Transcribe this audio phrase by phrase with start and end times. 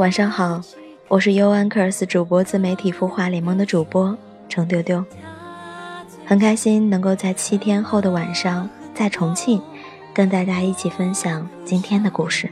[0.00, 0.62] 晚上好，
[1.08, 4.16] 我是 U Anchors 主播自媒体孵化联盟的主播
[4.48, 5.04] 程丢丢，
[6.24, 9.60] 很开心能够在七天后的晚上在重庆
[10.14, 12.50] 跟大家一起分享今天的故事。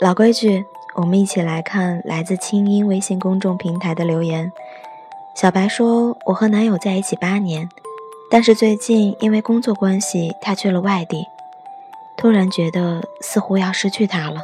[0.00, 4.52] 老规矩，我们一起来看来自清音微信公众平台的留言。
[5.34, 7.68] 小白说：“我和男友在一起八年，
[8.30, 11.26] 但是最近因为工作关系，他去了外地。”
[12.22, 14.42] 突然觉得似乎要失去他了，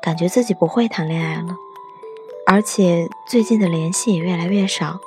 [0.00, 1.56] 感觉自己不会谈恋爱了，
[2.46, 5.00] 而且最近的联系也越来越少，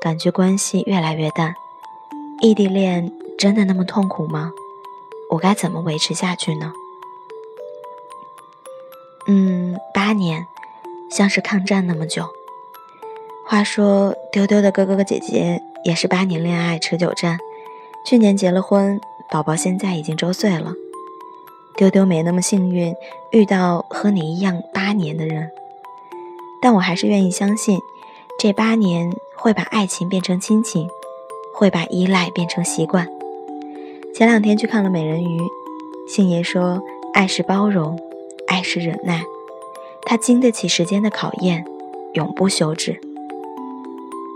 [0.00, 1.54] 感觉关系越来越淡。
[2.40, 4.50] 异地恋真的那么痛苦吗？
[5.30, 6.72] 我该怎么维持下去呢？
[9.28, 10.44] 嗯，八年，
[11.08, 12.28] 像是抗战那么久。
[13.46, 17.38] 话说，丢丢的哥哥和姐姐也是八年恋爱持久战，
[18.04, 19.00] 去年结了婚，
[19.30, 20.72] 宝宝现在已经周岁了。
[21.76, 22.94] 丢丢没那么幸运
[23.30, 25.50] 遇到和你一样八年的人，
[26.60, 27.78] 但我还是愿意相信，
[28.38, 30.88] 这八年会把爱情变成亲情，
[31.54, 33.08] 会把依赖变成习惯。
[34.14, 35.38] 前两天去看了《美人鱼》，
[36.06, 36.80] 星爷说
[37.14, 37.98] ：“爱是包容，
[38.46, 39.24] 爱是忍耐，
[40.04, 41.64] 它经得起时间的考验，
[42.12, 43.00] 永不休止。”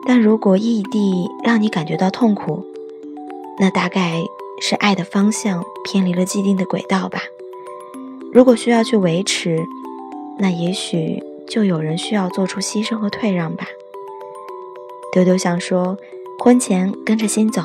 [0.09, 2.65] 但如果异地让你感觉到痛苦，
[3.59, 4.25] 那大概……
[4.61, 7.21] 是爱的方向偏离了既定的轨道吧。
[8.33, 9.65] 如果需要去维持，
[10.39, 13.67] 那也许就有人需要做出牺牲和退让吧。
[15.13, 15.97] 丢丢想说，
[16.39, 17.63] 婚前跟着心走，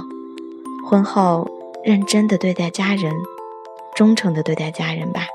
[0.87, 1.49] 婚后
[1.83, 3.13] 认真的对待家人，
[3.95, 5.27] 忠诚的对待家人吧。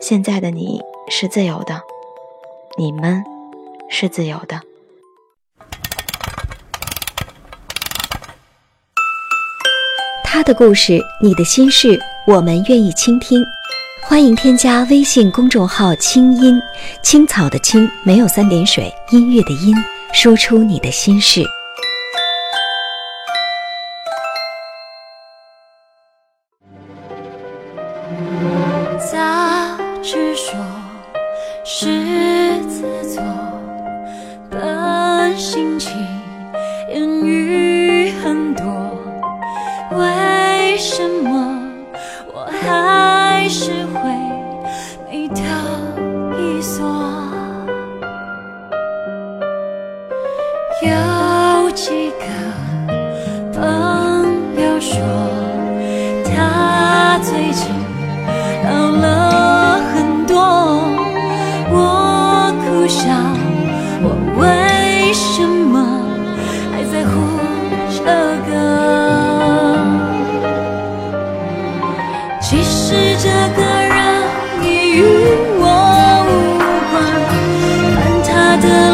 [0.00, 1.80] 现在的你是自由的，
[2.76, 3.24] 你们
[3.88, 4.60] 是自由的。
[10.34, 11.96] 他的故事，你的心事，
[12.26, 13.40] 我们愿意倾听。
[14.02, 16.60] 欢迎添加微信公众号“清音
[17.04, 19.72] 青草”的青没有三点水，音乐的音，
[20.12, 21.44] 说出你的心事。
[28.98, 30.56] 杂志说，
[31.64, 32.82] 狮子
[33.14, 33.22] 座，
[34.50, 35.92] 本性情，
[78.64, 78.93] 翻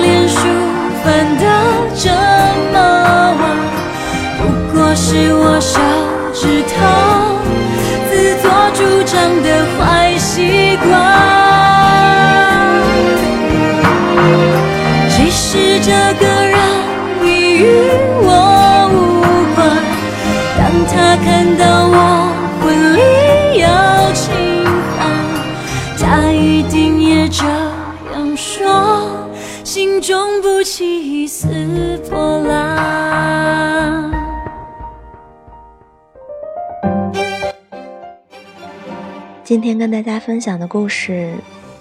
[39.50, 41.34] 今天跟大家分享的故事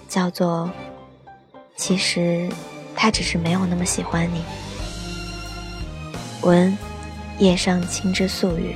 [0.08, 0.68] 叫做
[1.78, 2.50] 《其实
[2.96, 4.42] 他只是没有那么喜欢你》。
[6.48, 6.76] 文：
[7.38, 8.76] 叶上青之素语。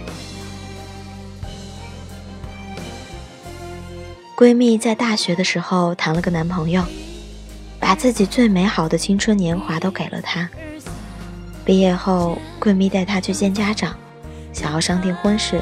[4.37, 6.85] 闺蜜在大学的时候谈了个男朋友，
[7.79, 10.47] 把自己最美好的青春年华都给了他。
[11.65, 13.95] 毕业后，闺蜜带她去见家长，
[14.53, 15.59] 想要商定婚事，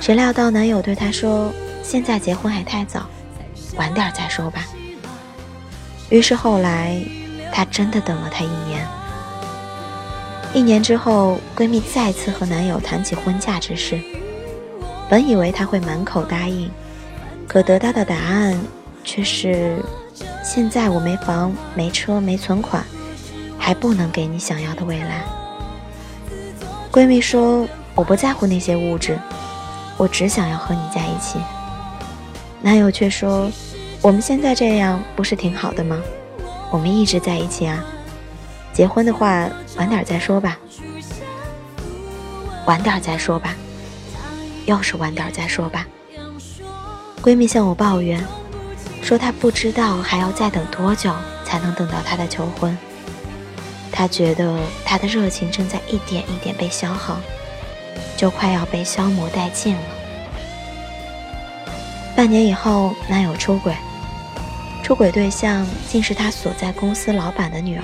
[0.00, 1.52] 谁料到男友对她说
[1.82, 3.06] ：“现在结婚还太早，
[3.76, 4.64] 晚点再说吧。”
[6.10, 7.00] 于是后来，
[7.52, 8.86] 她真的等了他一年。
[10.54, 14.00] 一年之后，闺蜜再次和男友谈起婚嫁之事，
[15.08, 16.70] 本以为他会满口答应，
[17.48, 18.60] 可得到的答案
[19.02, 19.78] 却是
[20.44, 22.84] ：“现在我没房、没车、没存款。”
[23.64, 25.22] 还不能给你想要的未来。
[26.90, 27.64] 闺蜜说
[27.94, 29.16] ：“我不在乎那些物质，
[29.96, 31.38] 我只想要和你在一起。”
[32.62, 33.50] 男友却说
[34.00, 36.00] ：“我们现在这样不是挺好的吗？
[36.70, 37.84] 我们一直在一起啊。
[38.72, 40.56] 结婚的话，晚点再说吧。
[42.66, 43.56] 晚点再说吧，
[44.64, 45.84] 又是晚点再说吧。”
[47.20, 48.24] 闺蜜向我抱怨，
[49.02, 51.12] 说她不知道还要再等多久
[51.44, 52.76] 才能等到他的求婚。
[53.90, 57.20] 她觉得她的热情正在一点一点被消耗，
[58.16, 59.82] 就快要被消磨殆尽了。
[62.22, 63.74] 半年以后，男友出轨，
[64.80, 67.82] 出轨对象竟是他所在公司老板的女儿，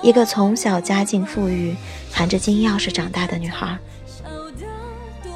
[0.00, 1.76] 一个从小家境富裕、
[2.10, 3.76] 含着金钥匙长大的女孩。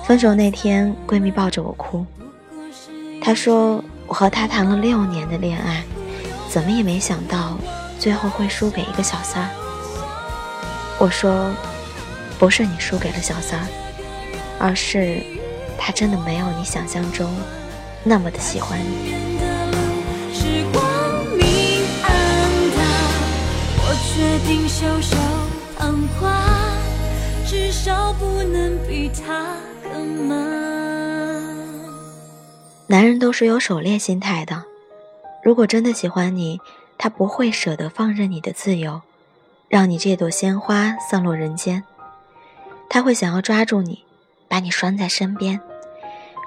[0.06, 2.06] 分手那天，闺蜜抱着我哭，
[3.20, 5.84] 她说：“我和他谈了六年的恋爱，
[6.48, 7.58] 怎么也没想到。”
[8.00, 9.50] 最后会输给一个小三儿。
[10.98, 11.50] 我说，
[12.38, 13.66] 不是你输给了小三儿，
[14.58, 15.22] 而是
[15.76, 17.30] 他真的没有你想象中
[18.04, 19.12] 那么的喜欢你。
[32.86, 34.64] 男人都是有狩猎心态的，
[35.42, 36.60] 如果真的喜欢你。
[36.98, 39.00] 他不会舍得放任你的自由，
[39.68, 41.82] 让你这朵鲜花散落人间。
[42.88, 44.04] 他会想要抓住你，
[44.46, 45.60] 把你拴在身边。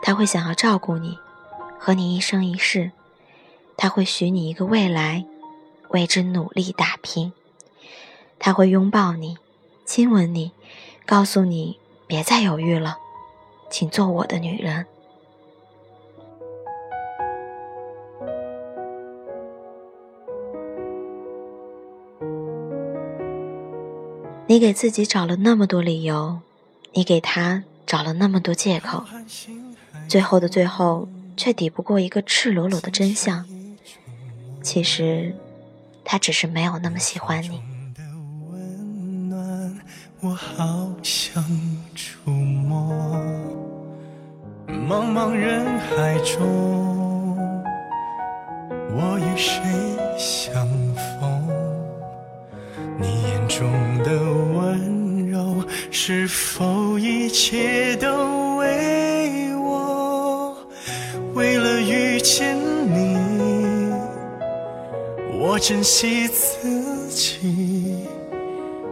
[0.02, 1.20] 他会想要照顾你，
[1.86, 2.92] 和你一生一世。
[3.78, 5.24] 他会许你一个未来，
[5.90, 7.32] 为之努力打拼。
[8.40, 9.38] 他会拥抱你，
[9.86, 10.52] 亲吻你，
[11.06, 11.78] 告诉你
[12.08, 12.98] 别再犹豫了，
[13.70, 14.88] 请做我的女人。
[24.48, 26.40] 你给自己找了那么多理由，
[26.94, 29.04] 你给他找了那么多借口，
[30.08, 33.46] 最后的最后，却抵不过一个赤裸裸的真相。
[34.62, 35.36] 其实，
[36.04, 37.62] 他只是没有那么喜欢你。
[44.88, 47.38] 茫茫人海中，
[48.92, 49.62] 我与谁
[50.18, 50.68] 相
[51.20, 51.48] 逢？
[53.00, 53.68] 你眼中
[54.04, 54.12] 的
[54.58, 55.64] 温柔。
[55.92, 58.15] 是否一切都
[65.56, 67.40] 我珍惜自己。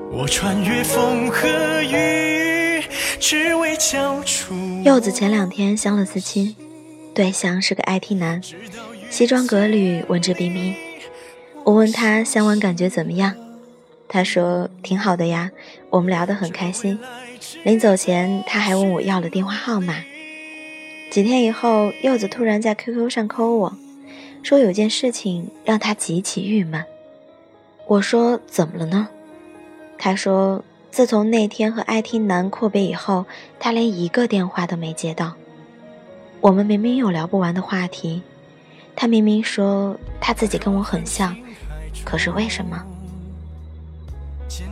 [0.09, 1.45] 我穿越风和
[1.83, 2.81] 雨，
[3.19, 4.55] 只为交出。
[4.85, 6.55] 柚子前两天相了次亲，
[7.13, 8.41] 对象是个 IT 男，
[9.09, 10.73] 西装革履，文质彬彬。
[11.65, 13.35] 我问他相完感觉怎么样？
[14.07, 15.51] 他说挺好的呀，
[15.89, 16.97] 我们聊得很开心。
[17.65, 19.95] 临走前，他还问我要了电话号码。
[21.11, 23.77] 几天以后，柚子突然在 QQ 上扣我，
[24.43, 26.83] 说有件事情让他极其郁闷。
[27.87, 29.07] 我说怎么了呢？
[29.97, 33.25] 他说自从那天和爱听男阔别以后，
[33.59, 35.33] 他连一个电话都没接到。
[36.41, 38.21] 我们明明有聊不完的话题，
[38.95, 41.35] 他明明说他自己跟我很像，
[42.03, 42.83] 可是为什么？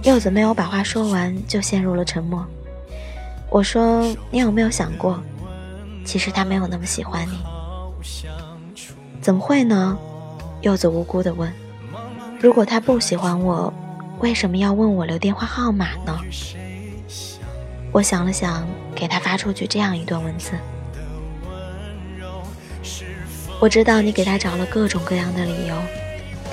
[0.04, 2.46] 柚子没有把话说完，就陷入了沉默。
[3.50, 5.22] 我说：“你有没有想过，
[6.06, 7.38] 其实他没有那么喜欢你？”
[9.22, 9.98] 怎么会呢？
[10.62, 11.52] 柚子无辜地问
[12.42, 13.72] ：“如果他不喜欢我，
[14.20, 16.20] 为什么要问我留电话号码呢？”
[17.94, 20.54] 我想了想，给他发出去这样一段文字
[23.62, 25.76] ：“我知道你给他找了各种各样的理由。”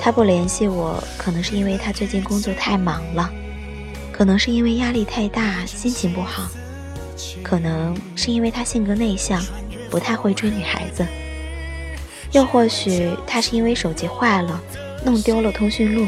[0.01, 3.29] 他不联系我，可能是因为他最近工作太忙了，
[4.11, 6.47] 可能是因为压力太大，心情不好，
[7.43, 9.43] 可能是因为他性格内向，
[9.89, 11.05] 不太会追女孩子，
[12.31, 14.61] 又或许他是因为手机坏了，
[15.03, 16.07] 弄丢了通讯录，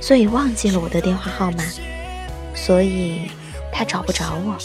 [0.00, 1.64] 所以忘记了我的电话号码，
[2.54, 3.30] 所以
[3.72, 4.56] 他找不着我。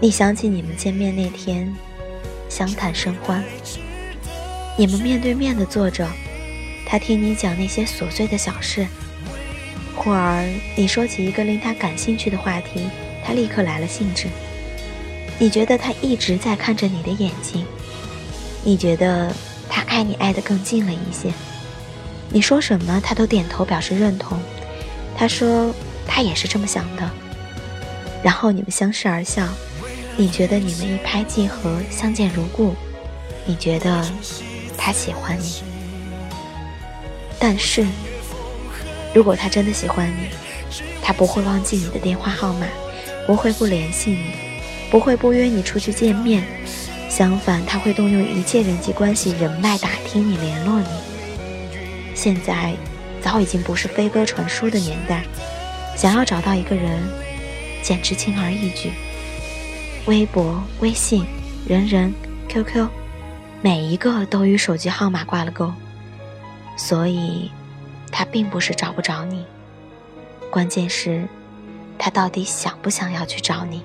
[0.00, 1.72] 你想起你们见面那天，
[2.48, 3.44] 相谈甚欢，
[4.76, 6.08] 你们面对面的坐着。
[6.84, 8.84] 他听你讲那些琐碎的小事；
[9.94, 12.88] 忽而你说起一个令他感兴趣的话题，
[13.24, 14.26] 他立刻来了兴致。
[15.38, 17.64] 你觉得他一直在看着你的眼睛，
[18.64, 19.32] 你觉得
[19.68, 21.32] 他爱你爱得更近了一些。
[22.30, 24.38] 你说什么，他都点头表示认同。
[25.16, 25.74] 他说
[26.06, 27.10] 他也是这么想的。
[28.22, 29.48] 然后你们相视而笑，
[30.16, 32.74] 你觉得你们一拍即合，相见如故。
[33.44, 34.04] 你觉得
[34.78, 35.62] 他喜欢你，
[37.38, 37.84] 但是
[39.12, 40.28] 如果他真的喜欢你，
[41.02, 42.66] 他不会忘记你的电话号码，
[43.26, 44.52] 不会不联系你。
[44.90, 46.44] 不会不约你出去见面，
[47.14, 50.86] 相反，他会动用一切人际关系、人脉打听你、联络你。
[52.14, 52.72] 现在
[53.20, 55.22] 早已经不是飞鸽传书的年代，
[55.94, 57.02] 想要找到一个人，
[57.82, 58.90] 简直轻而易举。
[60.06, 61.26] 微博、微信、
[61.68, 62.14] 人人、
[62.48, 62.88] QQ，
[63.60, 65.70] 每一个都与手机号码挂了钩，
[66.78, 67.50] 所以，
[68.10, 69.44] 他并不是找不着你，
[70.50, 71.28] 关键是，
[71.98, 73.82] 他到底想不想要去找你？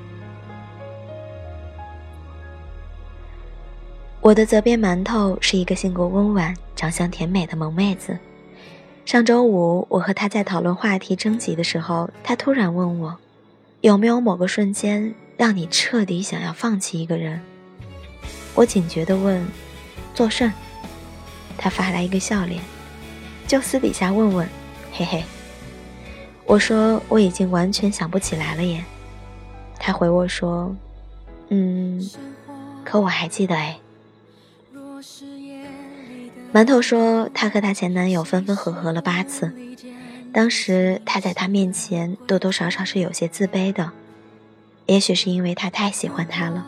[4.28, 8.20] 我的责编馒头是一个性格温婉、长相甜美的萌妹子。
[9.06, 13.18] 上周五，我和她在讨论话题征集的时候，她突然问我
[13.80, 17.40] ：“有没有某个瞬间让你彻底想要放弃一个人？”
[18.54, 19.48] 我警觉地问
[20.14, 20.52] ：“做甚？”
[21.58, 22.62] 她发来一个笑脸
[23.48, 24.50] ：“就私底下问问，
[24.92, 25.24] 嘿嘿。”
[26.44, 28.84] 我说：“我已经完全想不起来了耶。”
[29.80, 30.76] 她回我说
[31.48, 32.06] ：“嗯，
[32.84, 33.80] 可我还记得哎。”
[36.58, 39.54] 馒头说，她和她前男友分分合合了八次，
[40.34, 43.92] 当时她在他面前多多少少是有些自卑的，
[44.88, 46.66] 也许是因为他太喜欢她了，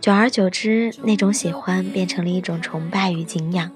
[0.00, 3.70] 久而久之，那种喜欢变成了一种崇拜与敬仰。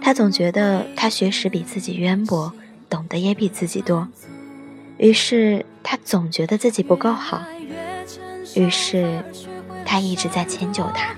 [0.00, 2.52] 她总觉得他学识比自己渊博，
[2.88, 4.06] 懂得也比自己多，
[4.98, 7.42] 于是她总觉得自己不够好，
[8.54, 9.24] 于是
[9.84, 11.16] 她一直在迁就他。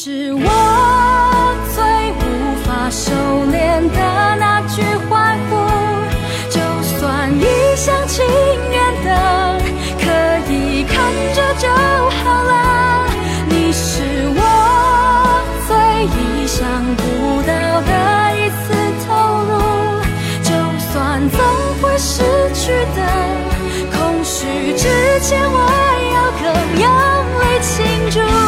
[0.00, 0.40] 是我
[1.74, 2.22] 最无
[2.62, 3.10] 法收
[3.50, 5.56] 敛的那句欢呼，
[6.48, 8.24] 就算一厢情
[8.70, 9.58] 愿的，
[9.98, 10.94] 可以看
[11.34, 13.08] 着就好了。
[13.48, 14.04] 你是
[14.36, 14.40] 我
[15.66, 16.62] 最意想
[16.94, 17.50] 不到
[17.82, 17.90] 的
[18.38, 18.70] 一次
[19.04, 19.08] 投
[19.48, 19.50] 入，
[20.44, 20.48] 就
[20.92, 21.38] 算总
[21.82, 22.22] 会失
[22.54, 23.02] 去的。
[23.90, 24.86] 空虚之
[25.22, 25.58] 前我
[26.14, 26.46] 要更
[26.82, 26.86] 用
[27.40, 27.74] 力庆
[28.12, 28.47] 祝。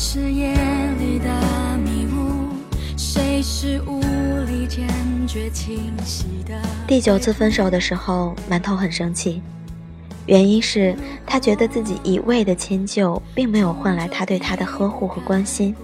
[0.00, 0.54] 是夜
[1.00, 2.50] 里的迷雾，
[2.96, 4.00] 谁是无
[4.46, 4.86] 力坚
[5.26, 6.54] 决清晰的？
[6.86, 9.42] 第九次分手的时候，馒头很生气，
[10.26, 10.94] 原因是
[11.26, 15.74] 他觉得自己一味的迁就，并没有换来他对他的呵护和关心，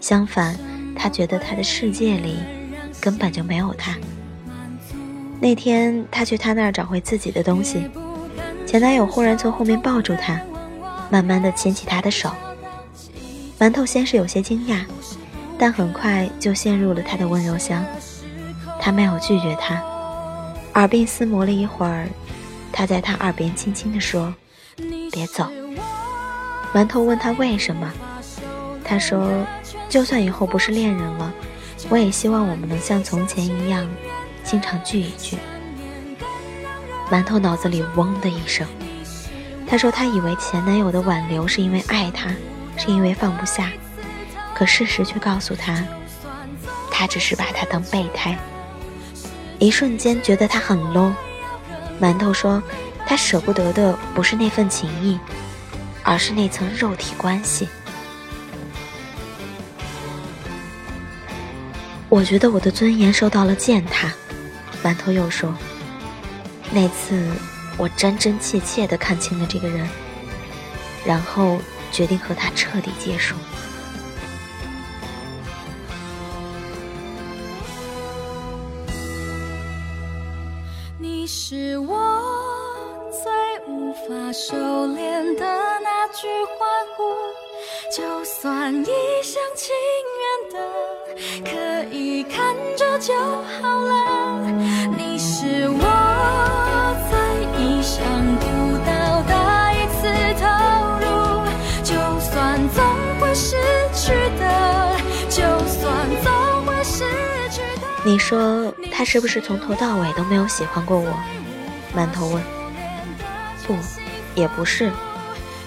[0.00, 0.58] 相反，
[0.96, 2.38] 他觉得他的世界里。
[3.00, 3.94] 根本就没有他。
[5.38, 7.88] 那天他去他那儿找回自己的东西，
[8.66, 10.40] 前男友忽然从后面抱住他，
[11.10, 12.32] 慢慢的牵起他的手。
[13.58, 14.84] 馒头先是有些惊讶，
[15.58, 17.84] 但很快就陷入了他的温柔乡。
[18.80, 19.82] 他没有拒绝他，
[20.74, 22.06] 耳鬓厮磨了一会儿，
[22.70, 24.34] 他在他耳边轻轻地说
[25.10, 25.48] ：“别走。”
[26.74, 27.90] 馒头问他为什么，
[28.84, 29.44] 他说
[29.88, 31.32] ：“就算以后不是恋人了。”
[31.88, 33.86] 我也希望我们能像从前一样，
[34.42, 35.36] 经常聚一聚。
[37.10, 38.66] 馒头脑子里嗡的一声，
[39.66, 42.30] 他说他以为前男友的挽留是因为爱他，
[42.76, 43.72] 是因为放不下，
[44.54, 45.82] 可事实却告诉他，
[46.90, 48.38] 他只是把他当备胎。
[49.58, 51.12] 一瞬间觉得他很 low。
[52.00, 52.62] 馒头说，
[53.06, 55.18] 他舍不得的不是那份情谊，
[56.02, 57.68] 而是那层肉体关系。
[62.08, 64.12] 我觉得我的尊严受到了践踏，
[64.84, 65.54] 馒头又说
[66.70, 67.26] ：“那次
[67.76, 69.88] 我真真切切的看清了这个人，
[71.04, 71.58] 然后
[71.92, 73.34] 决定和他彻底结束。”
[80.98, 81.96] 你是我
[83.10, 83.30] 最
[83.66, 85.44] 无法收敛的
[85.82, 87.02] 那句欢呼，
[87.94, 88.84] 就算一
[89.22, 89.74] 厢情
[90.20, 90.56] 愿的。
[91.44, 91.50] 可
[91.94, 94.25] 以看着就好了。
[108.06, 111.12] 你说他是不是从头到尾都没有喜欢过我？
[111.92, 112.40] 馒头问。
[113.66, 113.76] 不，
[114.36, 114.92] 也不是。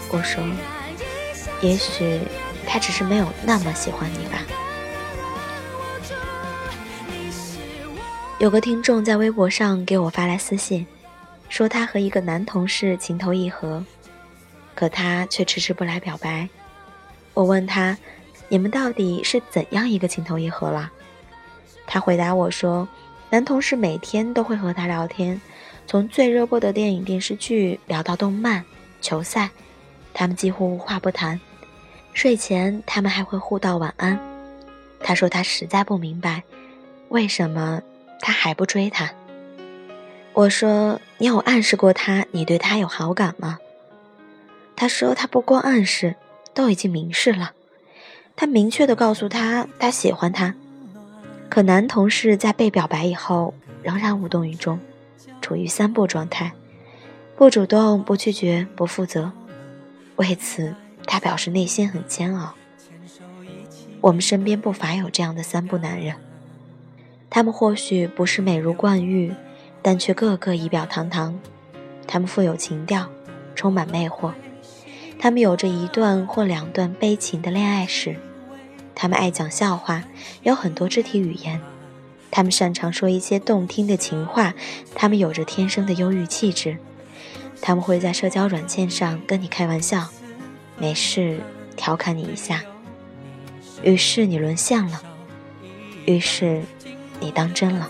[0.10, 0.41] 我说，
[1.62, 2.22] 也许
[2.65, 4.39] 他只是没有那么喜欢你吧。
[8.38, 10.88] 有个听众在微博上给我发来私信，
[11.50, 13.84] 说他和一个男同事情投意合，
[14.74, 16.48] 可他却迟迟不来表白。
[17.34, 17.98] 我问他
[18.48, 20.89] ：“你们到底是怎样一个情投意合了？”
[21.91, 22.88] 他回答我说
[23.31, 25.41] ：“男同事每天都会和他聊天，
[25.88, 28.63] 从最热播的电影电视剧聊到动漫、
[29.01, 29.50] 球赛，
[30.13, 31.41] 他们几乎无话不谈。
[32.13, 34.19] 睡前他们还会互道晚安。”
[35.01, 36.43] 他说他实在不明白，
[37.10, 37.81] 为什么。
[38.22, 39.10] 他还不追她，
[40.34, 43.58] 我说你有暗示过他你对他有好感吗？
[44.75, 46.17] 他说他不光暗示，
[46.53, 47.53] 都已经明示了。
[48.36, 50.53] 他明确的告诉他他喜欢他，
[51.50, 54.79] 可男同事在被表白以后仍然无动于衷，
[55.41, 56.51] 处于三不状态：
[57.36, 59.32] 不主动、不拒绝、不负责。
[60.18, 60.75] 为此，
[61.08, 62.53] 他表示内心很煎熬。
[64.00, 66.15] 我们身边不乏有这样的三不男人。
[67.32, 69.34] 他们或许不是美如冠玉，
[69.82, 71.38] 但却个个仪表堂堂。
[72.08, 73.10] 他们富有情调，
[73.56, 74.32] 充满魅惑。
[75.18, 78.15] 他们有着一段或两段悲情的恋爱史。
[79.01, 80.03] 他们爱讲笑话，
[80.44, 81.62] 有很多肢体语言。
[82.29, 84.53] 他们擅长说一些动听的情话。
[84.94, 86.75] 他们有着天生的忧郁气质。
[87.62, 90.10] 他们会在社交软件上跟你开玩笑，
[90.77, 91.39] 没事
[91.77, 92.62] 调侃你一下。
[93.84, 95.01] 于是你沦陷了。
[96.06, 96.62] 于是。
[97.22, 97.89] 你当真了？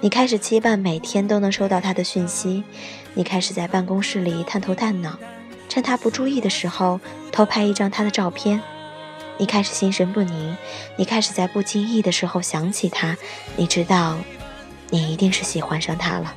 [0.00, 2.64] 你开始期盼每天都能收到他的讯息，
[3.14, 5.16] 你开始在办公室里探头探脑，
[5.68, 8.60] 趁他不注意的时候偷拍一张他的照片。
[9.38, 10.56] 你开始心神不宁，
[10.96, 13.16] 你开始在不经意的时候想起他。
[13.56, 14.16] 你知道，
[14.90, 16.34] 你一定是喜欢上他了。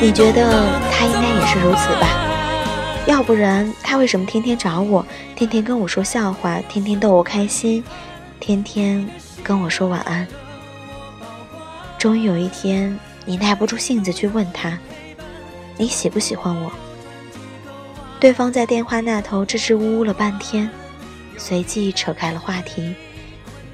[0.00, 2.06] 你觉得他应该也是如此吧？
[3.06, 7.82] 要不然他为什么天天找我，天天跟我说笑话，天天逗我开心，
[8.38, 9.08] 天天
[9.42, 10.28] 跟我说晚安？
[12.04, 14.78] 终于有一天，你耐不住性子去问他
[15.78, 16.70] ：“你喜不喜欢我？”
[18.20, 20.68] 对方在电话那头支支吾吾了半天，
[21.38, 22.94] 随即扯开了话题。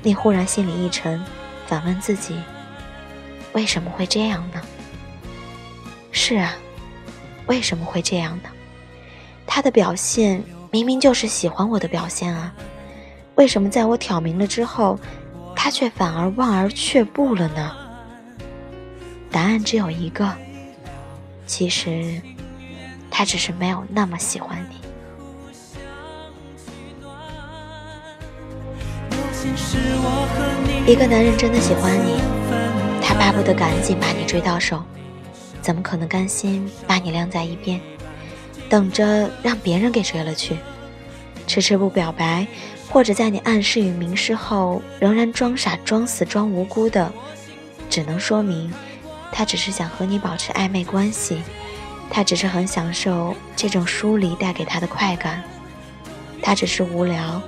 [0.04, 1.20] 你忽然心里一沉，
[1.66, 2.36] 反问自己：
[3.52, 4.62] 为什么会这样呢？
[6.12, 6.54] 是啊，
[7.48, 8.50] 为什么会这样呢？
[9.44, 10.40] 他的表现
[10.70, 12.54] 明明就是喜欢我的表现啊，
[13.34, 14.96] 为什么在我挑明了之后，
[15.56, 17.76] 他却反而望而却步了呢？
[19.30, 20.30] 答案只有一个，
[21.46, 22.20] 其实
[23.10, 24.80] 他只是没有那么喜欢你。
[30.86, 32.20] 一个男人真的喜欢你，
[33.00, 34.82] 他巴不得赶紧把你追到手。
[35.62, 37.80] 怎么可能甘心把你晾在一边，
[38.68, 40.56] 等着让别人给追了去？
[41.46, 42.46] 迟迟不表白，
[42.88, 47.12] 或者在你暗示与明示后仍然装傻、装死、装无辜的，
[47.90, 48.72] 只能说明
[49.32, 51.42] 他只是想和你保持暧昧关系，
[52.10, 55.42] 他只是很享受这种疏离带给他的快感，
[56.42, 57.40] 他只是无聊，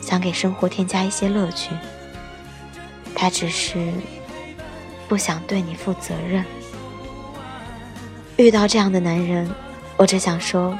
[0.00, 1.70] 想给生活添加一些乐趣，
[3.14, 3.92] 他只是
[5.08, 6.44] 不想对你负责任。
[8.36, 9.50] 遇到这样的男人，
[9.96, 10.78] 我只想说，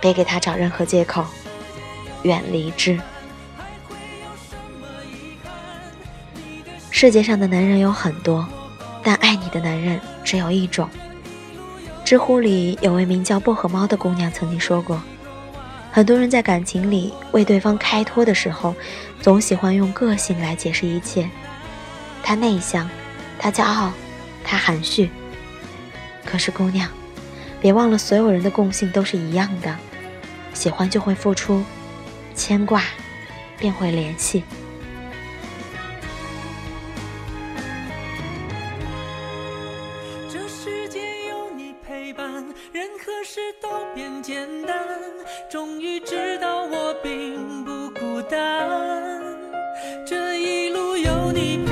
[0.00, 1.24] 别给他找任何借口，
[2.22, 3.00] 远离之。
[6.90, 8.46] 世界上的男人有很多，
[9.02, 10.88] 但爱你的男人只有一种。
[12.04, 15.00] 知乎里有位名叫薄荷猫的姑娘曾经说过，
[15.92, 18.74] 很多人在感情里为对方开脱的时候，
[19.20, 21.28] 总喜欢用个性来解释一切。
[22.22, 22.88] 他内向，
[23.38, 23.92] 他骄傲，
[24.44, 25.10] 他含蓄。
[26.24, 26.88] 可是，姑娘，
[27.60, 29.76] 别忘了，所有人的共性都是一样的：
[30.52, 31.64] 喜欢就会付出，
[32.34, 32.82] 牵挂
[33.58, 34.42] 便会联系。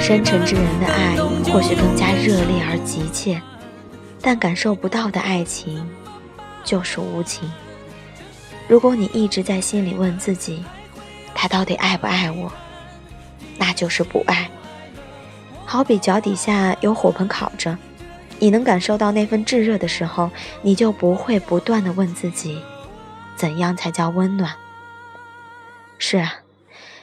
[0.08, 1.16] 深沉之人的爱，
[1.52, 3.38] 或许更加热烈而急切。
[4.22, 5.86] 但感受不到的爱情，
[6.64, 7.52] 就是无情。
[8.66, 10.64] 如果你一直在心里问自己，
[11.34, 12.50] 他到底爱不爱我，
[13.58, 14.48] 那就是不爱。
[15.66, 17.76] 好比脚底下有火盆烤着，
[18.38, 20.30] 你能感受到那份炙热的时候，
[20.62, 22.58] 你就不会不断的问自己，
[23.36, 24.54] 怎样才叫温暖？
[25.98, 26.36] 是啊，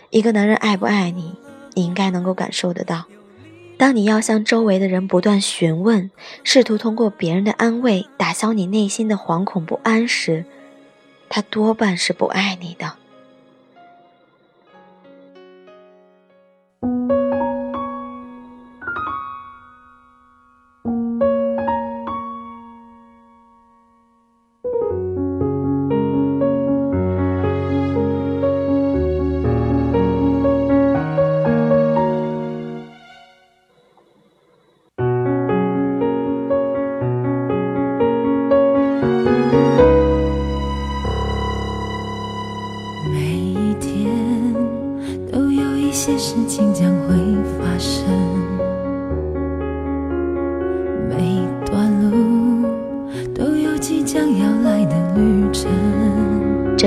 [0.09, 1.35] 一个男人爱不爱你，
[1.75, 3.05] 你应该能够感受得到。
[3.77, 6.09] 当你要向周围的人不断询问，
[6.43, 10.45] 试图通过别人的安慰打消你内心的惶恐不安时，
[11.29, 12.93] 他多半是不爱你的。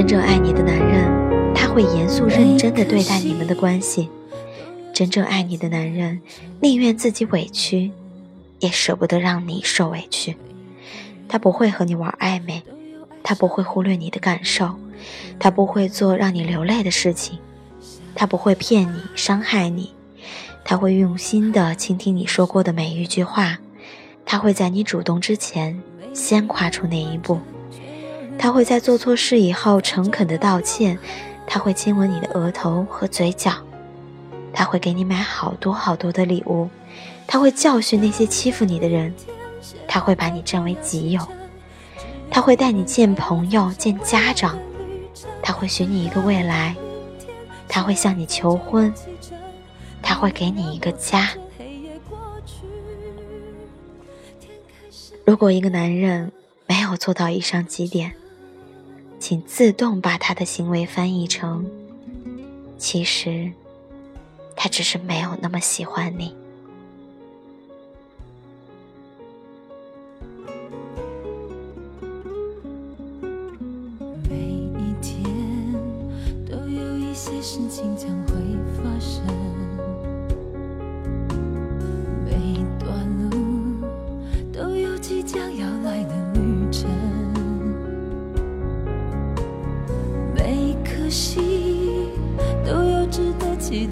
[0.08, 4.08] 真正爱你的男人，他会严肃认真的对待你们的关系。
[4.90, 6.18] 真正爱你的男人，
[6.62, 7.92] 宁愿自己委屈，
[8.58, 10.34] 也舍不得让你受委屈。
[11.28, 12.62] 他不会和你玩暧昧，
[13.22, 14.74] 他不会忽略你的感受，
[15.38, 17.38] 他不会做让你流泪的事情，
[18.14, 19.92] 他不会骗你、伤害你，
[20.64, 23.58] 他会用心的倾听你说过的每一句话，
[24.24, 25.78] 他会在你主动之前
[26.14, 27.38] 先跨出那一步。
[28.38, 30.98] 他会在做错事以后诚恳的道歉，
[31.46, 33.52] 他会亲吻你的额头和嘴角，
[34.52, 36.68] 他会给你买好多好多的礼物，
[37.26, 39.12] 他会教训那些欺负你的人，
[39.86, 41.20] 他会把你占为己有，
[42.30, 44.56] 他会带你见朋友见家长，
[45.42, 46.76] 他会许你一个未来，
[47.68, 48.94] 他会向你求婚，
[50.00, 51.28] 他会给你一个家。
[55.26, 56.32] 如果一个男人
[56.66, 58.14] 没有做到以上几点，
[59.20, 61.66] 请自动把他的行为翻译成：
[62.78, 63.52] 其实，
[64.56, 66.34] 他只是没有那么喜欢你。
[74.30, 75.24] 每一天
[76.48, 78.34] 都有一些事情将会
[78.76, 79.22] 发生，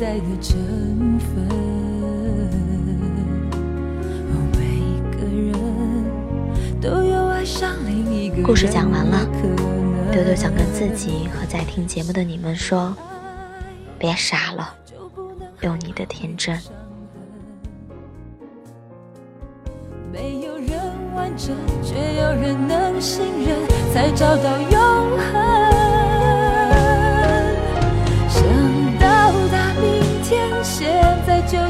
[0.07, 1.49] 得期待的成分。
[8.45, 9.27] 故事讲完了，
[10.13, 12.95] 丢丢想跟自己和在听节目的你们说：
[13.99, 14.75] 别傻了，
[15.63, 16.57] 用你的天真。
[20.13, 20.71] 没有人
[21.15, 23.59] 完整，却有人能信任，
[23.93, 24.59] 才找到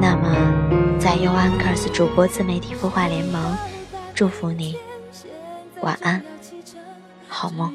[0.00, 3.56] 那么，在 u Anchors 主播自媒体孵化联盟，
[4.14, 4.76] 祝福你
[5.80, 6.22] 晚安，
[7.28, 7.74] 好梦。